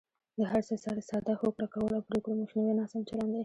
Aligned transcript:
د 0.37 0.39
هر 0.51 0.61
څه 0.67 0.75
سره 0.83 0.99
ساده 1.09 1.33
هوکړه 1.41 1.67
کول 1.73 1.91
او 1.97 2.05
پرېکړو 2.09 2.39
مخنیوی 2.41 2.73
ناسم 2.79 3.01
چلند 3.09 3.31
دی. 3.33 3.39